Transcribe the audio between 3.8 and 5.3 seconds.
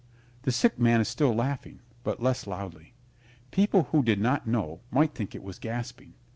who did not know might